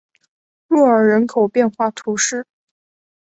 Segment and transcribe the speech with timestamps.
[0.67, 2.47] 若尔人口变化图示